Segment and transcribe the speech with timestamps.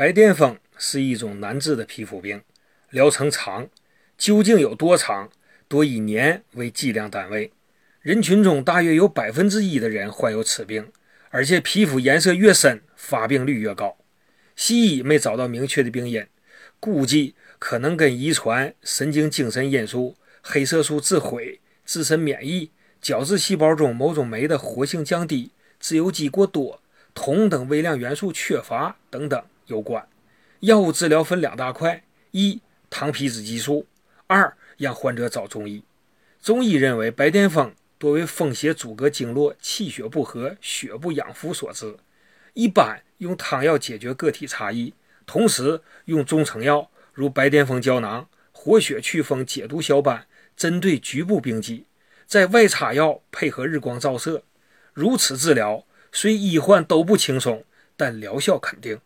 [0.00, 2.40] 白癜风是一种难治的皮肤病，
[2.88, 3.68] 疗程长，
[4.16, 5.28] 究竟有多长，
[5.68, 7.52] 多以年为计量单位。
[8.00, 10.90] 人群中大约有百分之一的人患有此病，
[11.28, 13.98] 而且皮肤颜色越深，发病率越高。
[14.56, 16.26] 西医没找到明确的病因，
[16.80, 22.70] 估计可能跟遗传、神经精神因素、黑色素自毁、自身免疫、
[23.02, 26.80] 角质细胞中某种酶的活性降低、自由基过多、
[27.12, 30.06] 铜等微量元素缺乏等等有关。
[30.60, 33.86] 药物治疗分两大块：一、糖皮质激素；
[34.26, 35.82] 二、让患者找中医。
[36.42, 37.74] 中医认为白癜风。
[37.98, 41.98] 多为风邪阻隔经络、气血不和、血不养肤所致。
[42.54, 44.94] 一般用汤药解决个体差异，
[45.26, 51.84] 同时用中成药如白癜风胶囊、活血祛风、解毒消斑，针对局部病机，
[52.24, 54.44] 在外擦药配合日光照射。
[54.94, 57.62] 如此治疗，虽医患都不轻松，
[57.98, 58.98] 但疗效肯定。